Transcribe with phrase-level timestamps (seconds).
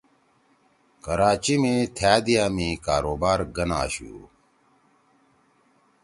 [1.03, 4.15] کراچی می تھأ دیا می کاروبار گن آشُو